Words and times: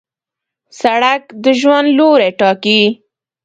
سړک 0.79 1.21
د 1.43 1.45
ژوند 1.59 1.87
لوری 1.97 2.29
ټاکي. 2.39 2.81